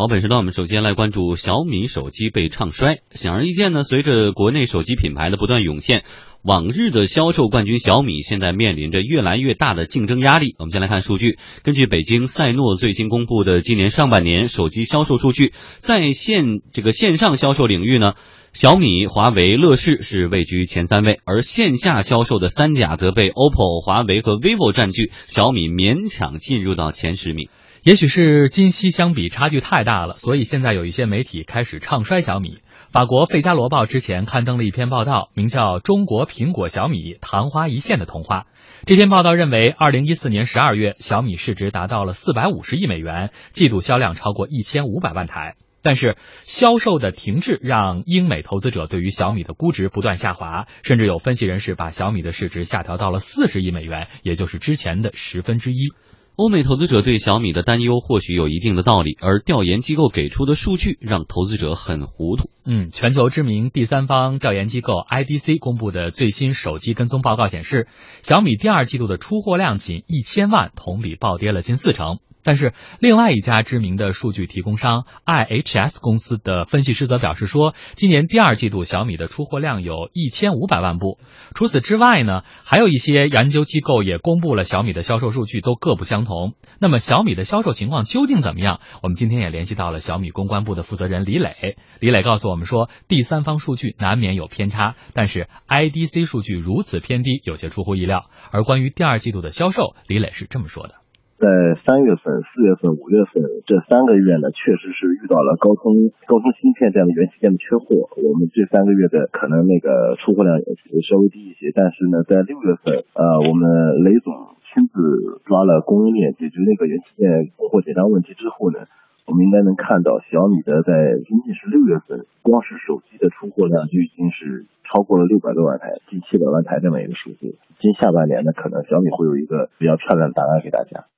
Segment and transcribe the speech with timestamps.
[0.00, 3.00] 好，本时段我们首先来关注小米手机被唱衰。
[3.10, 6.04] 显而易见呢，随着国内手机品牌的不断涌现，
[6.40, 10.54] 往日的销售冠军小米现在面临着越来越大的竞争压力。
[10.58, 18.14] 我们先来看数据，根据北京赛诺最新公布的今年上半年手机销售数据，在线这个线上销售领域呢，
[18.54, 27.50] 小米、华为、乐视是位居前三位，而线下销售的三甲则被 OPPO、华为和 vivo 占据，小米勉强进入到前十名。
[27.82, 32.58] 也许是今昔相比差距太大了，所以现在有一些媒体开始唱衰小米。
[32.90, 38.40] 法国《费加罗报》之前刊登了一篇报道，名叫《中国苹果小米昙花一现的童话》。
[38.84, 45.54] 这篇报道认为，二零一四年十二月，小米市值达到了四百五十亿美元，季度销量超过一千五百万台。
[45.82, 55.94] 但是，销售的停滞让英美投资者对于小米的估值不断下滑，甚至有分析人士把小米的市值下调到了四十亿美元，也就是之前的十分之一。
[56.36, 62.48] 欧美投资者对小米的担忧或许有一定的道理，而调研机构给出的数据让投资者很糊涂。
[62.64, 67.88] 嗯，全球知名第三方调研机构 IDC 公布的最新手机跟踪报告显示，
[68.22, 72.20] 小米第二季度的出货量仅一千万，同比暴跌了近四成。
[72.42, 81.18] 但是，另外一家知名的数据提供商 IHS 公司的分析师则表示说，今年第二季度小米的出货量有一千五百万部。
[81.54, 86.54] 除此之外呢，还有一些研究机构也公布了小米的销售数据，都各不相同。
[86.78, 88.80] 那么，小米的销售情况究竟怎么样？
[89.02, 91.76] 我们今天也联系到了小米公关部的负责人李磊。
[92.00, 98.30] 李磊告诉我们说，第三方数据难免有偏差，但是 IDC 数据如此偏低，有些出乎意料。
[98.50, 100.99] 而关于第二季度的销售，李磊是这么说的。
[101.40, 101.48] 在
[101.80, 111.72] 三月份、四月份、五月份这三个月呢，确实是遇到了高通高通芯片这样的元器件的缺货，我们这三个月的可能那个出货量也稍微低一些。
[111.72, 114.36] 但是呢，在六月份，呃，我们雷总
[114.68, 118.84] 亲自抓了供应链，解决那个元器件供货紧张问题之后呢，
[119.24, 127.56] 我们应该能看到小米的在仅仅是六月份，光是手机的出货量就已经是超过了六百多万台，近七百万台这么一个数字。
[127.80, 131.08] 今下半年呢，可能小米会有一个比较漂亮的答案给大家。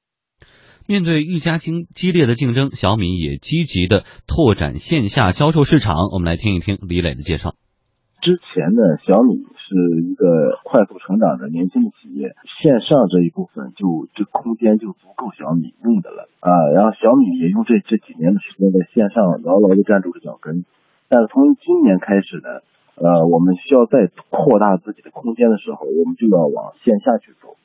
[0.92, 6.12] 面对愈加激激烈的竞争，小米也积极的拓展线下销售市场。
[6.12, 7.56] 我们来听一听李磊的介绍。
[8.20, 9.72] 之前呢，小米是
[10.04, 16.52] 一个快速成长的年轻的企业，线上这一部分就这空间就足够小米用的了啊。
[16.76, 20.69] 然后小米也用这这几年的时间在线上牢牢的站住了脚跟。
[21.08, 22.60] 但是从今年开始呢，
[23.00, 27.56] 呃，我们需要再扩大自己的空间的时候，我们就要往线下去走。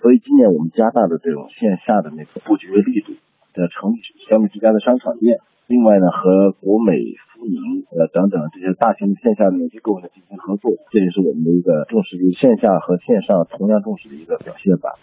[0.00, 3.12] 所以今年我们加大的这种线下的那个布局的力度，
[3.52, 5.38] 的成立小米之家的商场店，
[5.68, 6.96] 另外呢和国美、
[7.34, 14.96] 苏宁呃等等这些大型的线下的机构呢进行合作，这也是我们的一个重视于线下和线上同样重视的一个表现吧。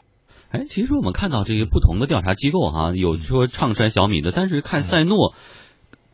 [0.49, 5.33] 哎，其实我们看到这些不同的调查机构哈，有说唱衰小米的，但是看赛诺，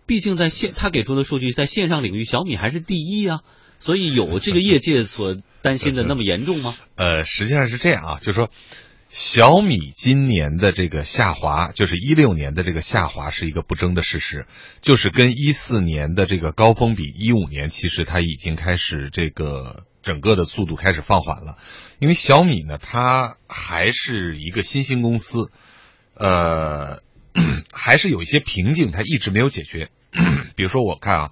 [0.08, 3.42] 毕竟在线他给出的数据，在线上领域小米还是第一啊，
[3.80, 5.38] 所以有这个业界所。
[5.64, 6.76] 担心的那么严重吗？
[6.98, 8.52] 呃，实际上是这样啊，就是说，
[9.10, 14.46] 小米今年的这个下滑，就是一六年的这个下滑是一个不争的事实，
[14.82, 21.58] 就是跟一四年的这个高峰比，一五年其实它已经开始这个整个的速度开始放缓了，
[22.00, 25.50] 因为小米呢，它还是一个新兴公司，
[26.14, 27.02] 呃，
[27.72, 29.92] 还是有一些瓶颈，它一直没有解决，
[30.58, 31.32] 比如说我看啊。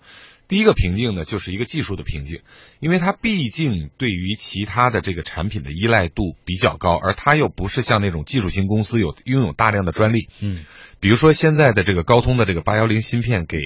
[0.51, 2.41] 第一个瓶颈呢，就是一个技术的瓶颈，
[2.81, 10.27] 因为它毕竟对于其他的这个产品的依赖度比较高，而它又不是像那种技术型公司有拥有大量的专利。
[10.41, 10.59] 嗯，
[10.99, 13.61] 比如说现在的这个高通的这个八幺零芯片给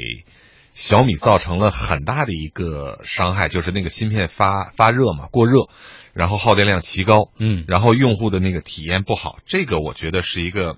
[0.76, 5.68] 小米造成了很大的一个伤害，就是那个芯片发发热嘛，过热，
[6.14, 10.78] 然后耗电量奇高，嗯，然后用户的那个体验不好，这个我觉得是一个。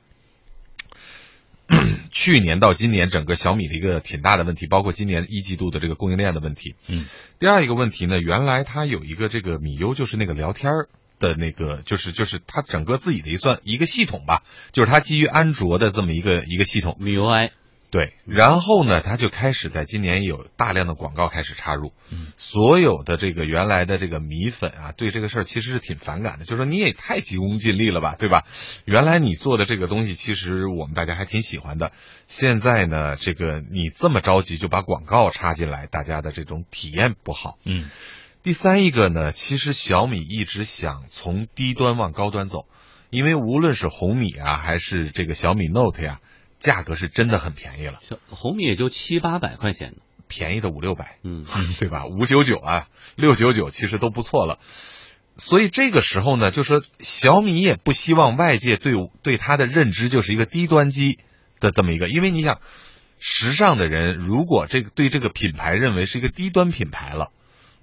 [2.12, 6.76] 去年到今年，整个小米的一个挺大的问题，包括今年一季度的这个供应链的问题。
[6.88, 7.06] 嗯，
[7.40, 16.98] 第二一个问题呢，原来它有一个这个米优，就是那个聊天儿的那个，就是就是它整个自己的一算一个系统吧，就是它基于安卓的这么一个一个系统。
[17.00, 17.52] 米 UI。
[17.90, 28.44] 对，然后呢，他就开始在今年有大量的广告开始插入，嗯，所有的这个原来的这个米粉啊，对这个事儿其实是挺反感的，就说你也太急功近利了吧，对吧？
[28.84, 31.94] 原来你做的这个东西，其实我们大家还挺喜欢的，
[32.28, 37.90] 现在呢，这个你这么着急就把广告插进来，大家的这种体验不好，嗯。
[38.44, 42.66] 第三一个呢，其实小米一直想从低端往高端走，
[43.10, 46.20] 因为无论是红米啊，还是这个小米 Note 呀。
[46.60, 49.96] 价格是真的很便宜了，红米也就七八百块钱
[50.28, 51.46] 便宜的五六百，嗯，
[51.80, 52.06] 对吧？
[52.06, 54.60] 五九九啊，六九九其实都不错了。
[55.38, 61.20] 所以这个时候呢，就说小米也不希望外界对对它的认知就是一个低端机
[61.60, 62.60] 的这么一个，因为你想，
[63.20, 67.32] 时尚的人如果这个对这个品牌认为是一个低端品牌了，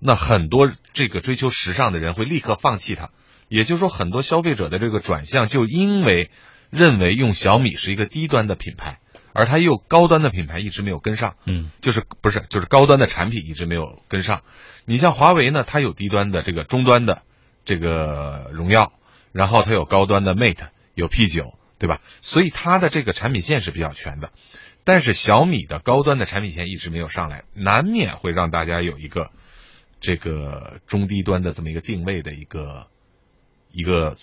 [0.00, 3.11] 那很多这个追求时尚的人会立刻放弃它。
[3.49, 6.31] 也就是说，很多消费者的这个转向，就因为
[6.70, 8.99] 认为用小米是一个低端的品牌，
[9.32, 14.43] 而它又高端的品牌一直没有跟上，嗯，就是不是就是高端的产品一直没有跟上。
[14.84, 17.22] 你像华为呢，它有低端的这个中端的
[17.64, 18.93] 这个荣耀，
[19.32, 22.00] 然后它有高端的 Mate，有 P 九，对吧？
[22.20, 24.31] 所以它的这个产品线是比较全的。
[24.84, 29.31] 但是小米的高端的产品线一直没有上来，难免会让大家有一个
[30.00, 32.88] 这个中低端的这么一个定位的一个。
[33.76, 34.17] 一个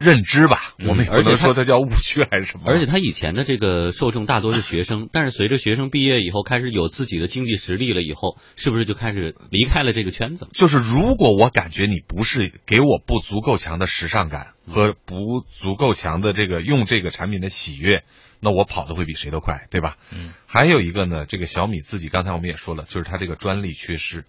[0.00, 2.64] 认知吧，我们也不能说它叫误区还是什么。
[2.66, 10.48] 而且他以前的这个受众大多是学生，但是随着学生毕业以后，开始有自己的经济实力了以后，是不是就开始离开了这个圈子？
[10.54, 18.02] 就是如果我感觉你不是给我不足够强的时尚感和不足够强的这个用这个产品的喜悦，
[18.40, 19.98] 那我跑的会比谁都快，对吧？
[20.12, 20.32] 嗯。
[20.46, 24.24] 还有一个呢，这个小米自己刚才我们也说了，就是它这个专利缺失，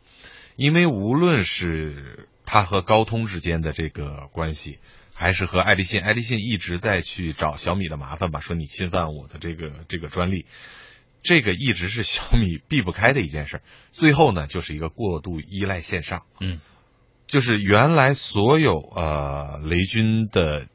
[0.58, 2.28] 因为无论是。
[2.44, 4.80] 它和高通之间的这个关系，
[5.22, 10.48] 还是和爱立信，爱立信一直在去找小米的麻烦吧，说你侵犯我的这个这个专利，
[11.22, 13.62] 这个一直是小米避不开的一件事。
[13.92, 16.60] 最后呢，就是一个过度依赖线上，嗯，
[17.28, 20.66] 就是原来所有呃雷军的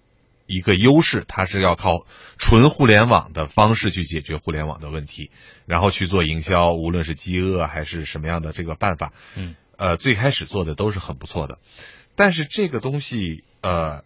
[0.47, 2.07] 一个优势，它是要靠
[2.39, 5.33] 纯互联网的方式去解决互联网的问题，
[5.67, 9.57] 然后去做营销，无论是饥饿还是什么样的这个办法，嗯。
[9.79, 11.59] 呃，最开始做的都是很不错的，
[12.15, 14.05] 但是这个东西，呃，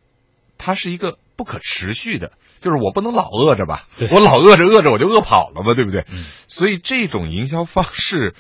[0.60, 3.88] 它是一个不可持续的，就是我不能老饿着吧？
[4.12, 6.04] 我老饿着饿着我就饿跑了嘛，对不对？
[6.46, 8.34] 所以这种营销方式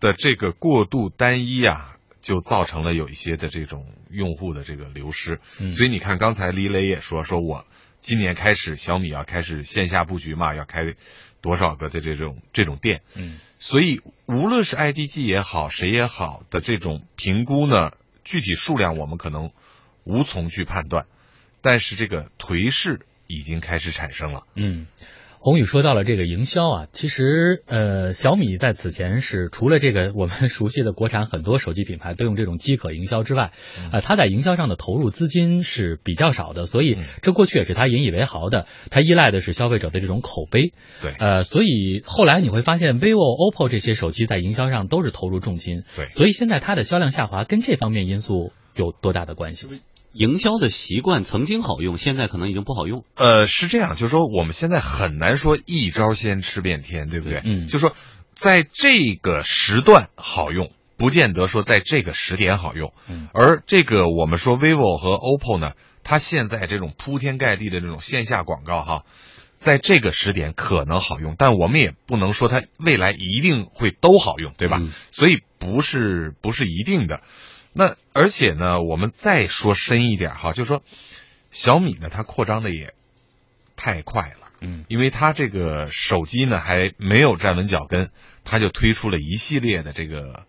[0.00, 5.40] 的这个过度单一啊，就造成了有一些的这种用户的这个流失。
[5.72, 7.66] 所以你看，刚才李磊也说，说我
[8.00, 10.94] 今年开始小米要开始线下布局嘛，要开。
[11.42, 17.92] 多少个的这种这种店，嗯，所以无论是 IDG 也好，谁也好的这种评估呢，
[18.24, 19.52] 具体数量我们可能
[20.02, 21.06] 无从去判断，
[21.66, 24.86] 但是这个颓势已经开始产生了，嗯。
[25.38, 33.52] 宏宇说到了这个营销啊，其实呃，小米在此前是除了这个我们熟悉的国产很多手机品牌都用这种饥渴营销之外，
[33.92, 40.72] 呃，它在营销上的投入资金是比较少的，所以这过去也是它引以为豪的，它依赖的是消费者的这种口碑。
[41.00, 45.84] 对，呃，所以后来你会发现，vivo、OPPO 这些手机在营销上都是投入重金。
[45.94, 49.68] 对，所以现在它的销量下滑跟这方面因素有多大的关系？
[50.16, 53.04] 营销的习惯曾经好用，现在可能已经不好用。
[53.16, 57.42] 呃，是这样，就是说我们现在很难说一招鲜吃遍天，对不对？
[57.44, 57.94] 嗯，就说
[58.34, 62.92] 在这个时段好用，不见得说在这个时点好用。
[63.08, 65.72] 嗯，而这个我们说 vivo 和 OPPO 呢，
[66.02, 69.04] 它现在这种铺天盖地的这种线下广告哈，
[69.56, 74.80] 在这个时点可能好用，但我们也不能说它未来一定会都好用，对吧？
[75.12, 77.20] 所以不是不是一定的。
[77.78, 80.82] 那而且呢，我们再说深一点哈，就是说，
[81.50, 82.94] 小米呢，它扩张的也
[83.76, 88.08] 太快了，嗯，因为它这个手机呢还没有站稳脚跟，
[88.44, 90.44] 它就推出了一系列的这个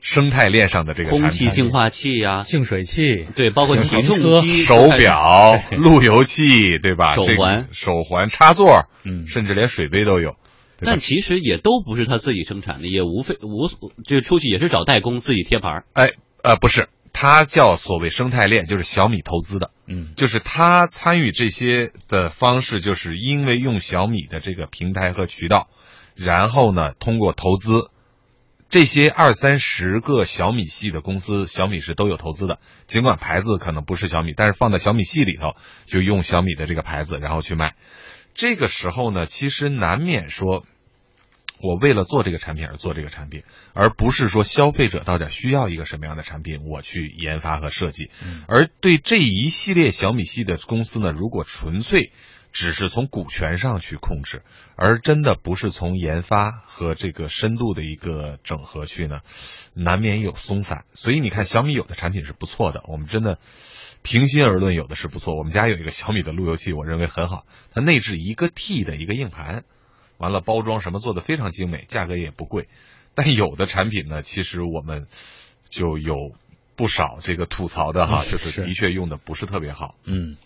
[0.00, 7.16] 生态链上的这个空气净化器呀、净水器，对，包括体重机、手表、路由器，对吧？
[7.16, 10.36] 手环、手环、插座，嗯，甚至连水杯都有。
[10.78, 13.68] 但其实也都不是他自己生产的，也无非无
[14.04, 15.82] 这出去也是找代工自己贴牌。
[15.94, 16.12] 哎。
[16.42, 25.68] 呃，不是，它叫所谓生态链，就是小米投资的，嗯，就是他参与这些的方式，就是因为用小米的这个平台和渠道，
[26.16, 27.90] 然后呢，通过投资，
[28.68, 32.58] 这些二三十个小米系的公司，小米是都有投资的，
[32.88, 35.54] 尽管牌子可能不是小米，但是放在小米系里头，
[35.86, 37.76] 就用小米的这个牌子，然后去卖。
[38.34, 40.64] 这个时候呢，其实难免说。
[41.62, 48.10] 我为了做这个产品而做这个产品，而不是说消费者到底需要一个什么样的产品，我去研发和设计。
[48.48, 52.12] 而对这一系列小米系的公司呢，如果纯粹
[52.52, 54.42] 只是从股权上去控制，
[54.76, 59.20] 而真的不是从研发和这个深度的一个整合去呢，
[59.72, 60.84] 难免有松散。
[60.92, 63.38] 所以你看，小米有的产品是不错的，我们真的
[64.02, 65.38] 平心而论，有的是不错。
[65.38, 69.64] 我们家有一个小米的路由器，我认为很好，它内置一个 T 的一个硬盘。
[70.22, 72.68] 完了，包装什么做的非常精美，价格也不贵，
[73.12, 75.08] 但有的产品呢，其实我们
[75.68, 76.30] 就有
[76.76, 79.96] 不少这个吐槽的哈，就是的确用的不是特别好。
[80.04, 80.36] 嗯，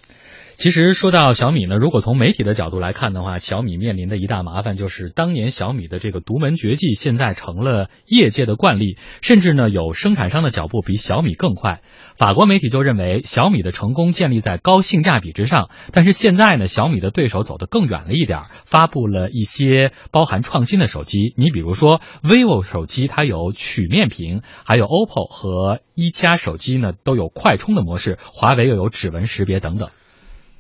[0.57, 11.83] 其实说到小米呢，如果从媒体的角度来看的话，小米面临的一大麻烦就是当年小米的这个独门绝技，现在成了业界的惯例，甚至呢有生产商的脚步比小米更快。
[12.17, 21.35] 法国媒体就认为小米的成功建立在高性价比之上，但是现在呢，小米的对手走得更远了一点，发布了一些包含创新的手机。
[21.37, 29.91] 你比如说 vivo 手机，它有曲面屏，还有 OPPO 和一加手机呢都有快充的模式，华为又有指纹识别等等。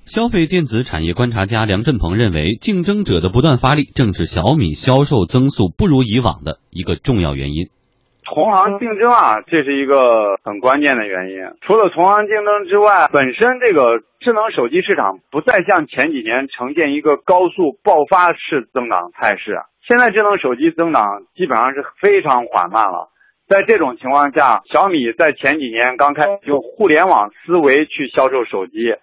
[0.07, 7.67] 消费电子产业观察家梁振鹏认为，竞争者的不断发力，正是小米销售增速不如以往的一个重要原因。
[8.23, 11.43] 同行竞争啊，这是一个很关键的原因。
[11.61, 19.59] 除了同行竞争之外，本身这个智能手机市场不再像前几年呈现一个高速爆发式增长态势。
[19.83, 23.11] 现在智能手机增长基本上是非常缓慢了。
[23.49, 28.95] 在这种情况下，小米在前几年刚开始用互联网思维去销售手机。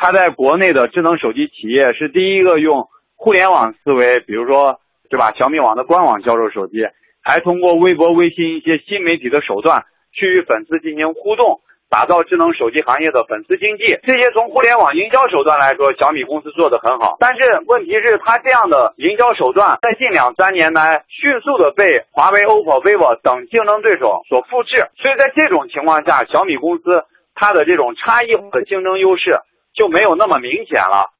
[0.00, 4.78] 它在国内的智能手机企业是第一个用互联网思维，比如说，
[5.10, 5.32] 对吧？
[5.36, 6.86] 小米网的官网销售手机，
[7.20, 13.98] 还通过微博、微信一些新媒体的手段去与粉丝进行互动，打造智能手机行业的粉丝经济。
[14.04, 17.16] 这些从互联网营销手段来说，小米公司做得很好。
[17.18, 24.86] 但是问题是，它这样的营销手段在近两三年来迅速的被华为、OPPO、vivo 等竞争对手所复制。
[25.02, 27.02] 所以在这种情况下，小米公司
[27.34, 29.40] 它的这种差异化的竞争优势。
[29.78, 31.14] 就没有那么明显了。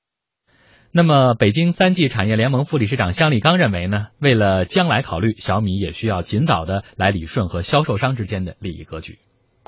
[0.91, 4.09] 那么，北京三 G 产业联盟副理事长向立刚认为呢？
[4.21, 9.19] 为了将来考虑，小米也需要尽早的来理顺和销售商之间的利益格局。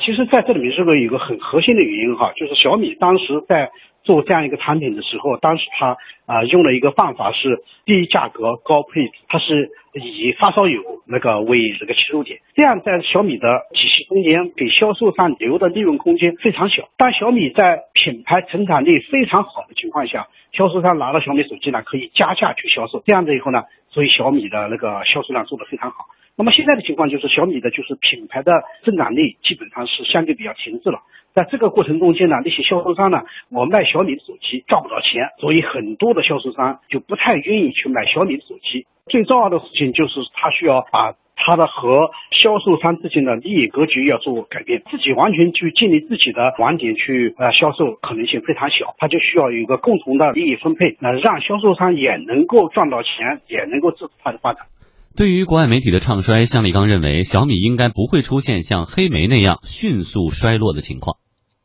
[0.02, 3.70] 其实，在这里面是个有一个很核心的原因哈，就是小米当时在
[4.02, 16.88] 做这样一个产品的时候，当时他啊用了一个办法是低价格高配置，它是以发烧友那个为这个切入点，这样在小米的体系中间给销售商留的利润空间非常小。
[16.97, 26.07] 当小米在品牌成长力非常好的情况下，销售商拿到小米手机呢，可以加价去销售，这样子以后呢，所以小米的那个销售量做得非常好。
[26.37, 31.00] 那么现在的情况就是小米的就是品牌的增长力基本上是相对比较停滞了。
[31.34, 38.87] 在这个过程中间呢，那些销售商呢，我卖小米的手机赚不到钱，所以很多的销售商就不太愿意去买小米的手机。
[39.06, 54.66] 最重要的事情就是他需要把他的和销售商之间的利益格局要做改变，自己完全去建立自己的网点去呃销售可能性非常小，他就需要有一个共同的利益分配，那让销售商也能够赚到钱，也能够支持他的发展。
[55.16, 61.16] 对于国外媒体的唱衰，向立刚认为小米应该不会出现像黑莓那样迅速衰落的情况。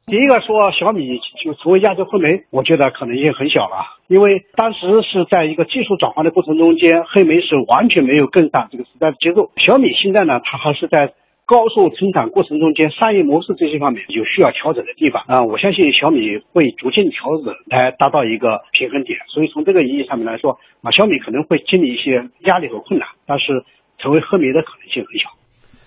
[0.07, 9.51] 第一个说小米就成为亚洲黑莓，我觉得可能性很小了，因为当时是在一个技术转换的过程中间，黑莓是完全没有跟上这个时代的节奏。
[9.57, 11.13] 小米现在呢，它还是在。
[11.45, 19.19] 高速成长过程中间，商业模式这些方面有需要调整的地方啊，我相信小米会逐渐调整来达到一个平衡点。
[19.33, 23.63] 所以从这个意义上面来说，啊，小米可能会经历一些压力和困难，但是
[23.99, 25.29] 成为黑莓的可能性很小。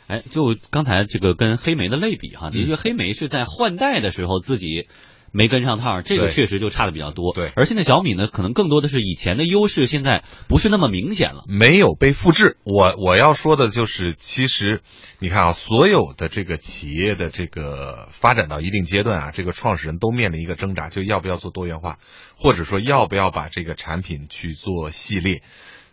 [0.06, 4.86] 哎，就刚才这个跟黑莓的类比哈，的确黑莓是在换代的时候自己。
[5.32, 7.32] 没跟上趟，这个确实就差的比较多。
[7.35, 12.56] 对，而现在小米呢，可能更多的是以前的优势，现在不是那么明显了，没有被复制。
[12.64, 14.80] 我我要说的就是，其实
[15.18, 21.99] 你看啊，所有的这个企业的这个发展到一定阶段啊，这个创始人都面临一个挣扎，就要不要做多元化，
[22.37, 25.42] 或者说要不要把这个产品去做系列。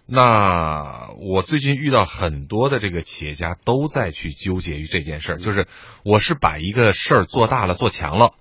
[0.08, 5.68] 那我最近遇到很多的这个企业家都在去纠结于这件事儿，就是
[6.04, 8.34] 我是把一个事儿做大了、做强了。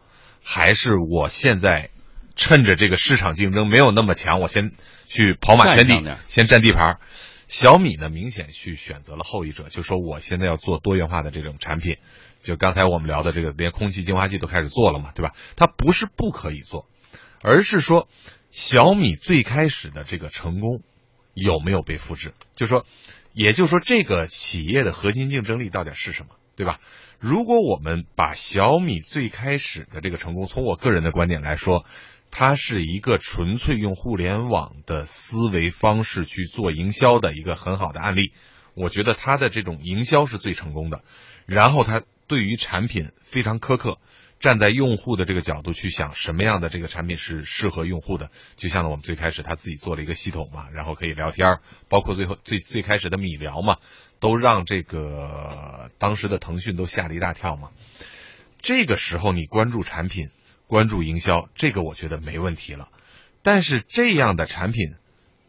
[0.45, 1.91] 还是我现在
[2.37, 4.73] 趁着这个市场竞争没有那么强，我先
[5.07, 6.99] 去跑马圈地，先占地盘。
[7.49, 11.97] 小米呢，明显去选择了后一者，就说我现在要做多元化的这种产品。
[12.43, 15.35] 就刚才我们聊的这个，连空气净化器都开始做了嘛，对吧？
[15.57, 16.87] 它不是不可以做，
[17.43, 18.09] 而是说
[18.51, 20.83] 小米最开始的这个成功
[21.33, 22.35] 有没有被复制？
[22.57, 22.85] 就说，
[23.33, 26.81] 也就是说，这个企业的核心竞争力到底是什么，对吧？
[27.19, 31.85] 如果我们把小米最开始的这个成功，从我个人的观点来说，
[32.31, 38.33] 它是一个纯粹用互联网的思维方式去做营销的一个很好的案例。
[38.75, 41.03] 我觉得它的这种营销是最成功的。
[41.47, 43.99] 然后它对于产品非常苛刻，
[44.41, 48.31] 站在用户的这个角度去想什么样的这个产品是适合用户的。
[48.57, 53.79] 就像我们最开始他自己做了一个系统嘛，然后可以聊天，包括最后最最开始的米聊嘛。
[54.25, 57.73] 都让这个当时的腾讯都吓了一大跳嘛。
[58.59, 60.31] 这个时候你关注产品、
[60.67, 62.89] 关注营销，这个我觉得没问题了。
[63.43, 64.95] 但是这样的产品，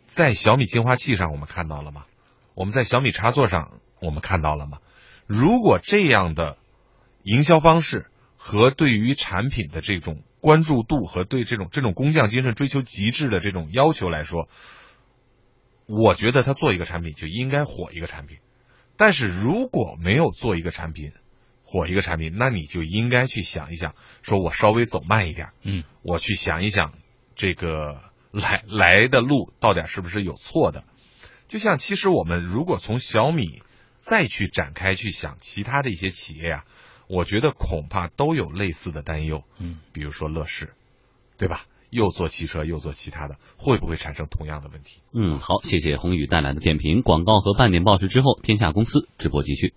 [0.03, 2.05] 在小米净化器上我们看到了吗？
[2.53, 4.79] 我们在小米插座上我们看到了吗？
[5.25, 6.57] 如果这样的
[7.23, 14.49] 营销方式和对于产品的这种关注度和对这种这种工匠精神追求极致的这种要求来说，
[15.85, 18.39] 我觉得他做一个产品就应该火一个产品。
[18.97, 21.11] 但是如果没有做一个产品，
[21.63, 26.93] 火一个产品，那你就应该去想一想，说我稍微走慢一点，嗯，我去想一想
[27.35, 30.83] 这个来来的路到底是不是有错的。
[31.47, 33.61] 就像其实我们如果从小米
[33.99, 36.65] 再去展开去想其他的一些企业啊，
[37.07, 40.73] 我觉得恐怕都有类似的担忧，嗯，比如说乐视，
[41.37, 41.65] 对吧？
[41.95, 44.99] 又做汽车又做其他的，会不会产生同样的问题？
[45.13, 47.01] 嗯，好，谢谢宏宇带来的点评。
[47.01, 49.73] 广告和半年报时之后，天下公司直播继续。